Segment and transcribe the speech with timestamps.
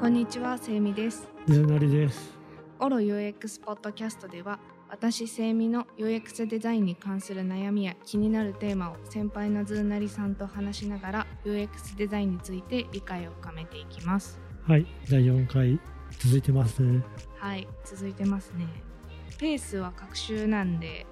[0.00, 1.28] こんにちは、せいみです。
[1.46, 2.34] ずなりです。
[2.78, 14.40] オロ UX ポッドキャストでは、私せいみの UX デザインに関する悩みや気になるテーマを先輩のずなりさんと話しながら UX デザインについて理解を深めていきます。
[14.66, 15.78] はい、第4回
[16.18, 17.04] 続いてますね。
[17.36, 18.66] はい、続いてますね。
[19.36, 21.04] ペースは隔週なんで、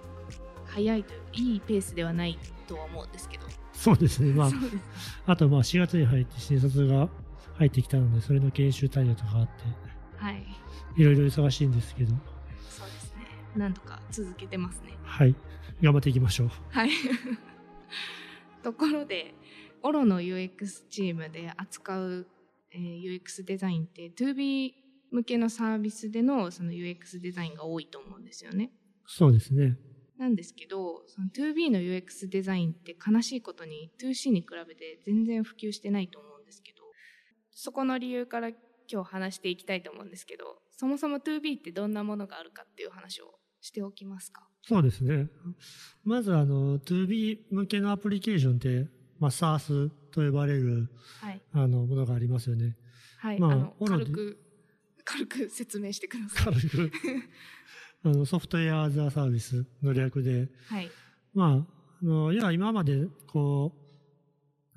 [0.65, 3.45] 早いという、いいペースではないとは思うんですけど。
[3.75, 4.33] そうですね。
[4.33, 4.77] まあそ、うです。
[5.27, 7.11] あとまあ4月に入って新卒が
[7.59, 9.53] 入ってきたので、それの研修対応とかあって、
[10.17, 10.47] はい、
[10.97, 12.11] いろいろ忙しいんですけど、
[12.71, 13.27] そうですね。
[13.57, 14.97] なんとか続けてますね。
[15.03, 15.35] はい、
[15.83, 16.51] 頑張っていきましょう。
[16.71, 16.91] はい。
[18.63, 19.35] ところで、
[19.83, 22.27] オロの UX チームで扱う、
[22.71, 24.73] えー UX デザインって 2B
[25.11, 28.71] 向けのサービスでのその UX デザインが多いと思うんですよね。
[29.07, 29.79] そうですね。
[30.19, 36.38] なんですけど、その 2B の UX デザインって悲しいことに 2C に比べて全然普及してないと思うんですけど、
[37.61, 38.51] そこの理由から
[38.91, 40.45] 今日話していきたいと思うんですけど、
[40.77, 44.47] そもそも 2B ってどんなものがあるかっていう話をしておきますか？
[44.63, 45.29] そうですね。
[46.05, 50.89] まずあの、2B 向けのアプリケーションって、まあ、SARS と呼ばれる
[51.21, 51.43] はい。
[51.53, 52.77] あのものがありますよね。
[53.19, 53.41] はい。
[53.41, 54.39] まああの、軽く、
[55.05, 56.55] 軽く説明してください。
[56.55, 56.93] 軽く
[58.05, 60.89] あのソフトウェア・アザ・サービスの略で、はい。
[61.35, 61.49] まあ、
[62.03, 63.75] あの、要は今まで、こ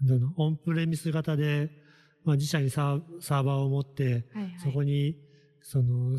[0.03, 1.80] う、オンプレミス型で、
[2.23, 4.55] まあ、自社にサーサーバーを持って、はい、はい。
[4.64, 5.17] そこに、
[5.61, 6.17] その、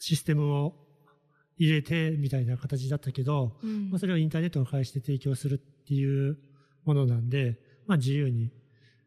[0.00, 0.74] システムを
[1.56, 6.38] 入れて、みたいな形だったけど、うんまあ、それをインターネットを介して提供するっていう
[6.84, 8.50] ものなんで、まあ、自由に、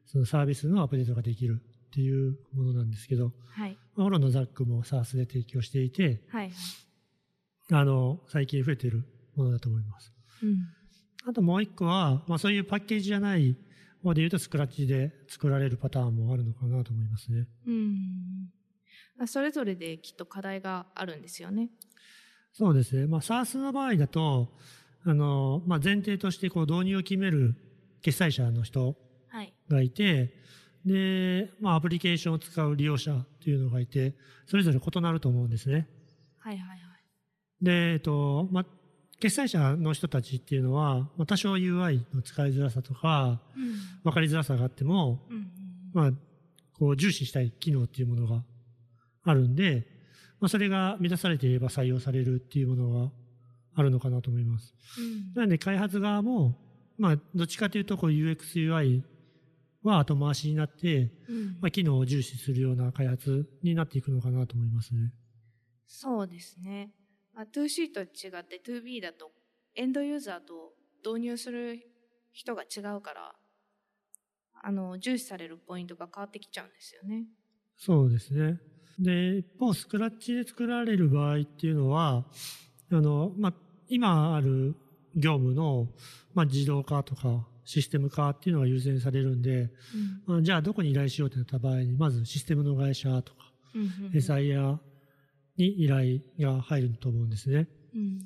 [0.05, 3.77] そのサービスのアップデートができるっていうものなんですけど、はい。
[3.95, 6.45] まあオロのザックも SARS で提供していて、はい。
[6.45, 6.51] はい。
[7.71, 10.13] あの、最近増えているものだと思います。
[10.43, 10.57] うん。
[11.29, 13.57] あともう一個は、まあそういうパッケージじゃない
[14.03, 17.47] 方で言うとスクラッチで作られるパターンもあるのかなと思いますね。
[17.67, 18.49] うん。
[19.19, 21.69] あそれぞれできっと課題があるんですよね。
[22.53, 23.07] そうですね。
[23.07, 24.49] まあ SARS の場合だと、
[25.03, 27.55] あの、まあ前提としてこう導入を決める
[28.01, 28.95] 決済者の人
[29.29, 29.53] はい。
[29.69, 30.33] がいて、
[30.85, 34.15] で、まあアプリケーションを使う利用者っていうのがいて、
[34.47, 35.87] それぞれ異なると思うんですね。
[36.39, 36.79] はいはいはい。
[37.61, 38.65] で、えっと、まあ、
[39.21, 43.75] 決済者の人たちっていうのは、まあ、多少 UI の使いづらさとか、うん。
[44.03, 45.21] 分かりづらさがあっても。
[45.93, 46.11] まあ、
[46.73, 48.43] こう重視したい機能っていうものが
[49.23, 49.85] あるんで、
[50.39, 53.11] まあ、それが満たされていれば採用されるっていうものが
[53.75, 54.73] あるのかなと思います。
[54.97, 56.57] うんなので開発側も、
[56.97, 59.03] まあ、どっちかというとこう UX、UI
[59.83, 65.13] は後回しになって、うんまあ、機能を重視するような開発になっていくのかなと思いますね。
[65.85, 66.89] そうですね。
[67.33, 68.05] まあ、2C と違
[68.39, 69.31] って 2B だと
[69.75, 70.73] エンドユーザーと
[71.05, 71.79] 導入する
[72.33, 73.35] 人が違うから、
[74.63, 77.25] あの、重視されるポイントが変わってきちゃうんですよね。
[77.77, 78.59] そうですね。
[78.99, 82.25] で、一方、スクラッチで作られる場合っていうのは、
[82.91, 83.53] あの、まあ、
[83.87, 84.75] 今ある
[85.15, 85.87] 業務の、
[86.33, 89.69] まあ、自動化とかシステム化っていうのが優先されるんで、
[90.25, 93.81] まあ、じゃあどこに依頼しようってなった場合に、まずシステムの会社とか、うん。
[93.81, 94.77] うんうんうん SIR
[95.61, 97.67] に依頼が入ると思うんですね。
[97.93, 98.19] うん。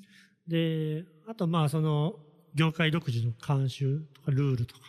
[0.47, 2.15] で、あとまあその
[2.53, 4.81] 業界独自の慣習とかルールとか、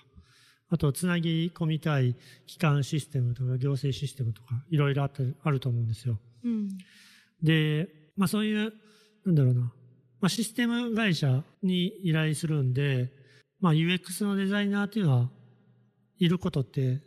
[0.68, 2.14] あとつなぎ込みたい
[2.46, 6.18] 機関システムとか行政システムとかいろいろあったあると思うんですよ。
[6.44, 6.68] うん。
[7.42, 8.72] で、まあそういう、
[9.24, 9.60] なんだろうな、
[10.20, 13.10] まあシステム会社に依頼するんで、
[13.60, 15.30] まあ UX のデザイナーっていうのは
[16.18, 17.00] いることって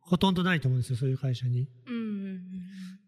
[0.00, 1.68] ほとんどないと思うんですよ、そういう会社に。
[1.86, 2.05] うん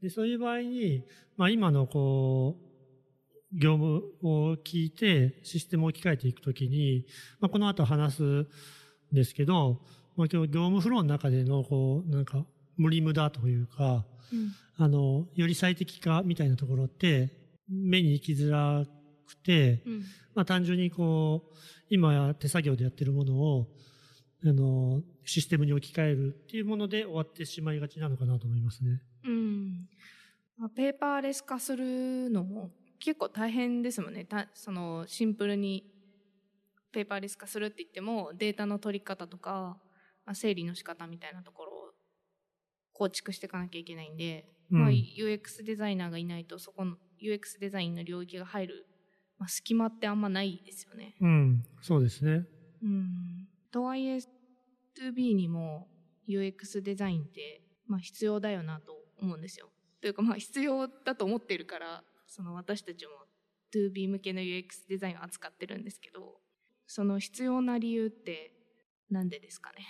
[0.03, 1.05] で、そういう場合に、
[1.37, 2.69] まあ今のこう、
[3.53, 7.07] 業務を聞いてシステムを置き換えていくときに、
[7.41, 8.47] まあこの後話すん
[9.13, 9.81] ですけど、
[10.17, 12.45] まあ今日業務フローの中でのこう、なんか
[12.77, 17.31] 無理無駄というか、うんあの、より最適化みたいなところって
[17.69, 18.85] 目に行きづら
[19.27, 20.03] くて、うん
[20.35, 21.57] まあ単純にこう、
[21.91, 23.67] 今や手作業でやってるものを、
[24.45, 29.03] あの、システムに置き換えるっていうもので終わってしまいがちなのかなと思いますね。
[29.29, 29.89] うん
[30.57, 34.25] まあ、ペーパーレス化するのも結構大変ですもんね。
[34.25, 35.85] たそのシンプルに
[36.91, 39.79] ペーパーレス化するって言ってもデータの取り方とか、
[40.27, 41.75] まあ、整理の仕方みたいなところを
[42.93, 48.87] 構築していかなきゃいけないんで、うんまあ、UX デザイナーがいないとそこの UX デザインの領域が入る、
[49.39, 51.15] まあ、隙間ってあんまないですよね。
[51.21, 52.47] うん、そうですね。
[52.83, 54.19] うん、とはいえ
[55.01, 55.87] 2B にも
[56.29, 59.69] UX デザインって、まあ、必要だよなと思うんですよ。
[60.01, 63.13] というかまあ必要だと思ってるからその私たちも
[63.75, 66.37] 2B 向けの UX デザインを扱ってるんですけど
[66.87, 68.53] その必要な理由って
[69.11, 69.87] なんでですかね？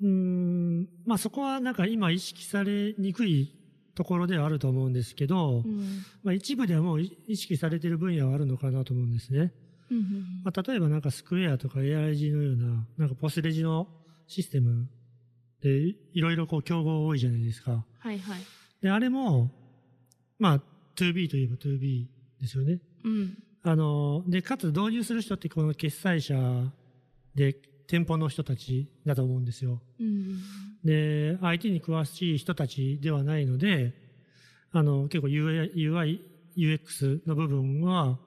[0.00, 3.54] うーん、まあそこはなんか今意識されにくい
[3.94, 9.52] ところではあると思うんですけど、うんまあ一部ではもう意意識されている分野はあるのかなと思うんですね。
[9.90, 10.04] うんうん
[10.44, 13.88] まあ例えばなんかスクエアとか AIG のような、なんかポスレジの
[14.26, 14.88] システム
[15.62, 17.84] でいろいろこう競合多いじゃないですか。
[17.98, 18.40] はいはい。
[18.82, 19.50] で、あれも、
[20.38, 20.60] まあ
[20.96, 22.06] 2B といえば 2B
[22.40, 22.80] ですよね。
[23.04, 23.38] うん。
[23.62, 26.72] あの、で、かつ導入する人ってこの決済者
[27.34, 27.54] で
[27.86, 29.80] 店舗の人たちだと思うんですよ。
[30.00, 30.40] うん
[30.84, 33.94] で、IT に詳しい人たちではないので、
[34.72, 36.18] あの、結構 UI、UI
[36.56, 38.18] UX の部分は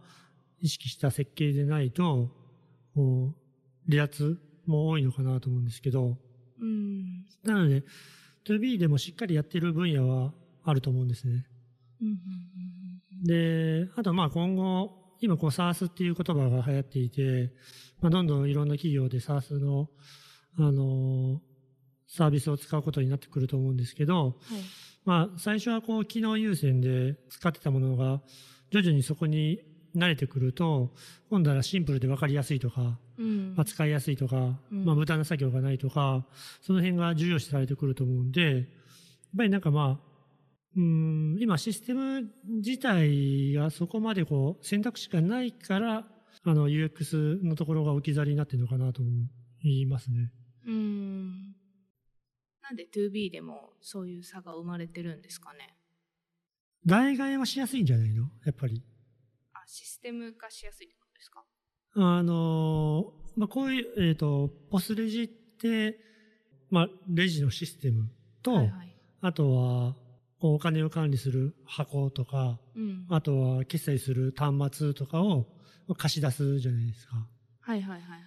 [0.62, 2.30] 意識した設計でないと、
[2.96, 3.34] こ
[3.88, 6.18] う、離脱も多いのかなと思うんですけど、
[6.60, 7.84] うんなので、
[8.46, 11.46] 2B でもしっかりやってる分野はあると思うんですね。
[12.02, 12.46] うんうん
[13.24, 17.52] で、あとまあ今後、今こう SARS っていう言葉が流行っていて、
[18.02, 19.90] まあ、どんどんいろんな企業で SARS の、
[20.58, 21.42] あの
[22.08, 24.36] サービスを使うことになってくると思うんですけど、はい。
[25.06, 28.22] まあ最初はこう機能優先で使ってたものが、
[28.72, 29.60] 徐々にそこに
[29.96, 30.94] 慣れてくると、
[31.30, 36.26] 今度はシンプルで分かりやすいとか、うんまあ、使いやすいとか、うんまあ、無駄な作業がないとか、
[36.62, 38.66] その辺が重要視されてくると思うんで、やっ
[39.38, 40.06] ぱりなんかまあ、
[40.76, 46.06] うーん、今システム自体がそこまでこう選択肢がないから、
[46.48, 49.10] あの UX のところが置き去りになってるのかなと思
[49.64, 50.32] いますね。
[50.68, 51.56] うん。
[52.62, 55.76] なんで 2B でもそういう差が生まれてるんですかね？
[56.86, 58.24] 代替はしやすいんじゃないの？
[58.46, 58.84] やっぱり。
[59.54, 61.44] あ、システム化しやすいってことですか？
[61.96, 65.98] あの、まあ、こういう、えっ、と、ポスレジって、
[66.70, 68.10] まあ、レジのシステム
[68.44, 68.96] と、はいはい。
[69.22, 69.96] あとは、
[70.40, 73.06] こうお金を管理する箱とか、うん。
[73.10, 75.48] あとは決済する端末とかを
[75.98, 77.16] 貸し出すじゃないですか。
[77.62, 78.20] はいはいはいはい。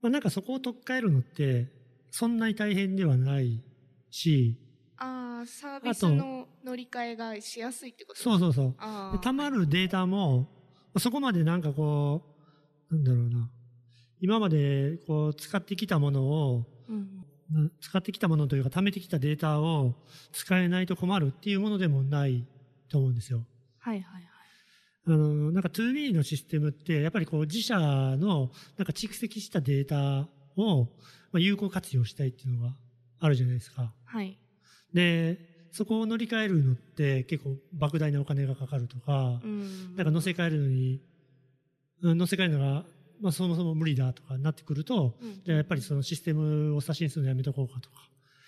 [0.00, 1.68] まあ、なんかそこを取っ換えるのって、
[2.10, 3.62] そんなに大変ではない
[4.10, 4.58] し、
[4.96, 9.20] ああ、サービスの乗り換えがしやすいってことそうそうそう。
[9.20, 10.48] たまるデータも、
[10.98, 12.33] そこまでなんかこう、
[12.90, 13.50] なんだろうな。
[14.20, 17.24] 今までこう使ってきたものを、うん。
[17.50, 19.94] な使ってきたものというか貯めてきたデータを
[20.32, 22.46] 使えないと困るっていうものでもない
[22.88, 23.44] と思うんですよ。
[23.78, 24.24] はいはいはい。
[25.06, 30.84] あの、なんか 2B のシステムって、やっぱりこう自社のなんか蓄積したデータを
[31.32, 32.74] まあ有効活用したいっていうのが
[33.20, 33.92] あるじゃないですか。
[34.04, 34.38] はい。
[34.92, 35.38] で、
[35.72, 39.96] そこを乗り換えるのって結構莫大なお金がかかるとか、うん。
[39.96, 41.00] なんか乗せ替えるのに、
[42.04, 42.84] うん乗せ替えるのが、
[43.20, 47.96] まあそもそも無理だとかなってくると、うんじゃあやっぱりそのシステムを刷新するのやめとこうかとか、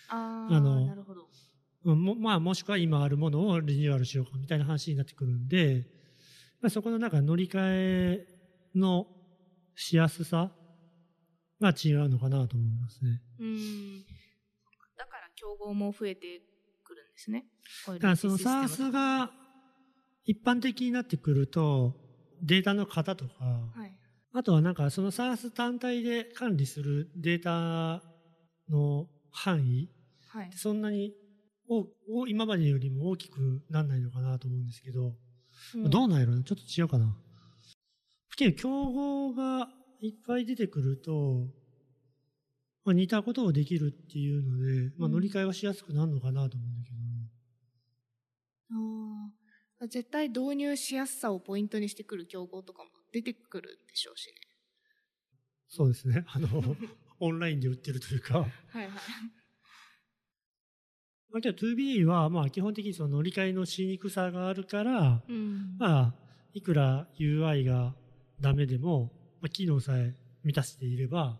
[0.09, 1.23] ああ、あのなるほど。
[1.85, 5.87] うんもまあもしくは今あるものをリニューアルしようかみたいな話になってくるんで、
[6.61, 8.27] まあ、そこのなんか乗り換え
[8.75, 9.07] の
[9.77, 10.51] しやすさ
[11.61, 13.23] が違うのかなと思いますね。
[13.39, 14.05] うん。
[14.99, 16.43] だから競合も増えて
[16.83, 17.47] くるんですね。
[17.87, 19.31] だからそのシステムと SARS が
[20.25, 21.95] 一般的になってくると、
[22.43, 23.99] データの型とか、はい。
[24.33, 28.03] あとはなんかその SARS 単体で管理するデータ
[28.71, 29.89] の範囲、
[30.29, 30.51] はい。
[30.55, 31.15] そんなに
[32.29, 35.15] 今までよりも大きくならないのかなと思うんですけど、
[35.75, 37.17] うんどうなんやろなちょっと違うかな。
[38.37, 39.69] けど競合が
[40.01, 41.47] いっぱい出てくると、
[42.85, 46.97] まあ、似たことをできるっていうので、まあ、うん乗り換えはしやすくなるのかなと思うんだけど、
[48.73, 49.46] ああ
[49.83, 54.35] 絶対導入しやすさをポイントにしてくる競合とかも出てくるでしょうしね。
[55.69, 56.25] そうですね。
[56.29, 56.49] あの、
[57.21, 58.91] オンラインで売ってるというか、はいはい。
[61.31, 65.77] まあ、けど 2B はまあ基本的にその乗り換えのしにくさがあるから、うん。
[65.79, 66.15] まあ、
[66.55, 67.95] いくら UI が
[68.41, 71.39] ダメでも、まあ、機能さえ満たしていれば、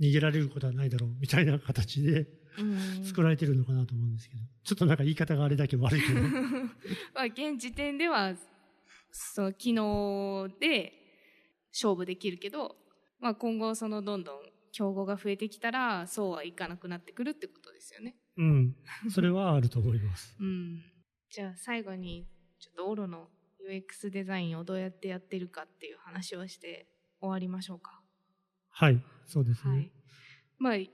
[0.00, 2.41] 逃げられることはないだろうみたいな形でうん
[3.04, 6.20] 作られてるのかなと思うんですけど、ちょっとなんか言い方があれだけ悪いけど、
[7.14, 8.34] まあ現時点では
[9.10, 10.92] その機能で
[11.72, 12.76] 勝負できるけど、
[13.20, 14.42] まあ、今後そのどんどん
[14.72, 18.16] 競合が増えてきたらそうはいかなくなってくるってことですよね。
[18.36, 18.76] うん、
[19.10, 20.34] それはあると思います。
[20.40, 20.82] うん、
[21.30, 22.26] じゃあ最後に
[22.58, 23.28] ちょっとオロの
[23.68, 26.88] UX デザインをどうやってやってるかっていう話をして
[27.20, 28.02] 終わりましょうか。
[28.70, 29.74] はい、そうですね。
[29.74, 29.92] はい。
[30.58, 30.88] まあい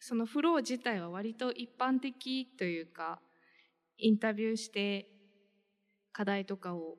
[0.00, 3.20] そのフロー自体は割と一般的というか
[3.98, 5.10] インタビューして
[6.12, 6.96] 課題とかを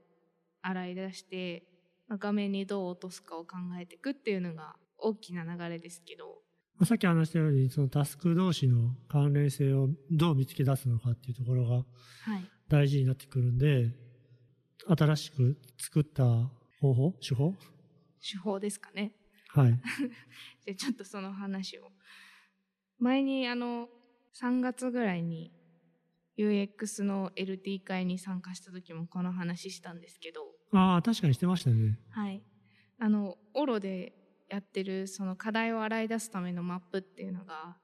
[0.61, 1.63] 洗い出して
[2.07, 6.25] まあ画面にどう落とすかを考えていくっていうのが大きな流れですけど、
[6.77, 11.85] まあさっき話したように、そのタスク同士の関連性をどう見つけ出すのかっていうところがはい、
[12.67, 13.91] 大事になってくるんで、
[14.87, 16.23] 新しく作った
[16.81, 17.53] 方法手法？
[18.21, 19.13] 手法ですかね。
[19.49, 19.79] はい。
[20.65, 21.91] じゃあちょっとその話を
[22.99, 23.87] 前にあの、
[24.41, 25.51] 3月ぐらいに
[26.37, 30.41] UX の LT 会に参加した時もこの話したんですけど、
[30.71, 31.97] ああ、確かにしてましたね。
[32.11, 32.41] はい。
[32.99, 34.13] あの、オロで
[34.49, 37.77] やってるその課題を洗い出すためのマップっていうのが、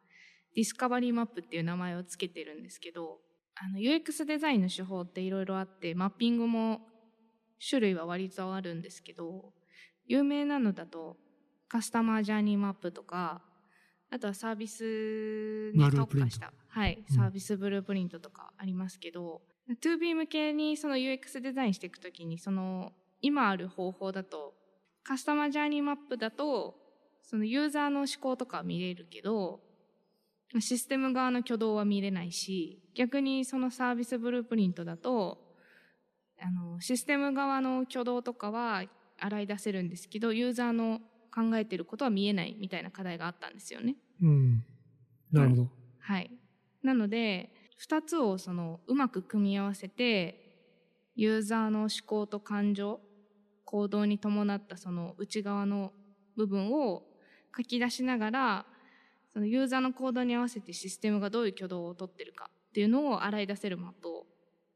[0.56, 3.20] ディスカバリーマップっていう名前をつけてるんですけど、
[3.56, 6.82] あの、UX デザインの手法っていろいろあって、マッピングも
[7.68, 9.54] 種類は割とあるんですけど、
[10.08, 11.18] 有名なのだと、
[11.68, 13.42] カスタマージャーニーマップとか、
[14.12, 17.16] あとはサービスに特化した、はい、うん。
[17.16, 19.42] サービスブループリントとかありますけど、
[19.82, 24.54] 2B 向けにその UX デザインしていくときに、その今ある方法だと、
[25.04, 26.76] カスタマージャーニーマップだと、
[27.24, 29.62] そのユーザーの思考とかは見れるけど、
[30.60, 35.40] システム側の挙動は見れないし、逆にそのサービスブループリントだと、
[36.40, 38.84] あの、システム側の挙動とかは
[39.20, 41.02] 洗い出せるんですけど、ユーザーの
[41.36, 43.96] 考えてることは見えないみたいな課題があったんですよね。
[44.22, 44.64] うん。
[45.32, 45.68] なるほど。
[46.00, 46.32] はい。
[46.82, 50.42] なので、二つをその、うまく組み合わせて、
[51.16, 53.02] ユーザーの思考と感情、
[53.66, 55.92] 行動に伴ったその内側の
[56.38, 57.04] 部分を
[57.56, 58.66] 書き出しながら、
[59.34, 64.26] そのユーザーの行動に合わせてシステムがどういう挙動をとってるかっていうのを洗い出せるマップを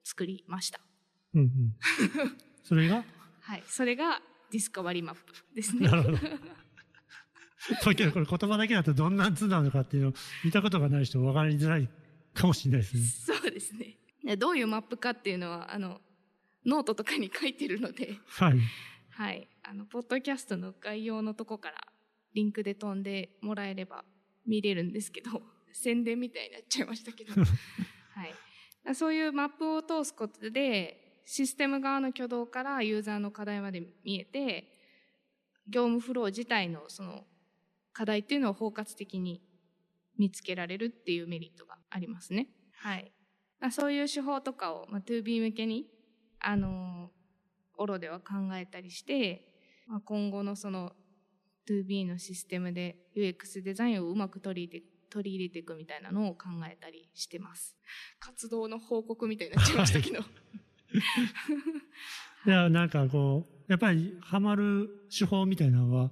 [0.04, 0.82] 作りました。
[1.34, 1.50] うんうん。
[2.64, 3.06] それが？
[3.42, 3.64] はい。
[3.68, 5.22] それがディスカバリーマップ
[5.56, 5.88] ですね。
[5.88, 6.18] なるほど。
[7.86, 10.14] だけどこれ言葉だけだとどんな図なのかっていうのを
[10.46, 11.90] 見たことがない人分かりづらい
[12.34, 13.04] かもしれないですね。
[13.42, 13.98] そうですね。
[14.24, 16.00] でどういうマップかっていうのは、あの、
[16.66, 18.60] ノートとかに書いてるので、はい。
[19.10, 19.48] はい。
[19.64, 21.78] あの、ポッドキャストの概要のとこから
[22.34, 24.04] リンクで飛んでもらえれば
[24.46, 25.42] 見れるんですけど、
[25.74, 27.34] 宣伝みたいになっちゃいましたけど。
[28.14, 28.26] は
[28.92, 28.96] い。
[28.96, 34.68] そういうマップを通すことで、システム側の挙動からユーザーの課題まで見えて、
[35.68, 37.24] 業務フロー自体のその
[37.94, 39.40] 課題っていうのを包括的に
[40.18, 42.48] 見つけられるっていうメリットがありますね。
[42.78, 43.12] はい。
[43.70, 45.86] そういう手法とかを、まあ、2B 向けに、
[46.40, 47.12] あの
[47.78, 49.46] オロでは考えたりして、
[49.86, 50.94] まあ、今後のその
[51.70, 57.78] 2B のシステムで UX デザインをうまく取り入れて取り入れていくみたいなのを考えたりしてます。
[58.20, 60.24] 活動の報告みたいになっちゃいましたけど。
[62.46, 66.12] いや、なんかこう、やっぱりハマる手法みたいなのは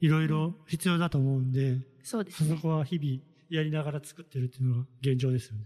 [0.00, 2.58] いろいろ必要だと思うんで、そそうですね。
[2.60, 5.64] こは日々やりながら作ってるっていうのが現状ですよね。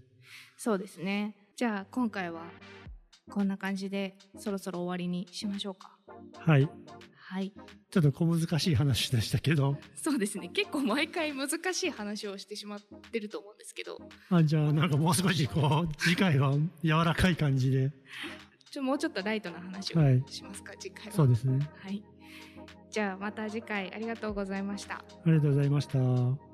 [0.56, 1.36] そうですね。
[1.56, 2.42] じゃあ今回は
[3.30, 5.96] こんな感じでそろそろ終わりにしましょうか。
[6.38, 6.68] はい。
[7.30, 7.52] はい。
[7.90, 10.48] ちょっと小難しい話でしたけど、そうですね。
[10.48, 12.80] 結構毎回難しい話をしてしまっ
[13.12, 14.00] てると思うんですけど、
[14.30, 17.92] あじゃあなんかもう少しこう、次回は柔らかい感じで、
[18.70, 21.12] ちょもうちょっとライトな話はいをしますか、次回は。
[21.12, 21.58] そうですね。
[21.80, 22.02] はい。
[22.90, 24.96] じゃあまた次回ありがとうございました。
[24.96, 26.49] ありがとうございました。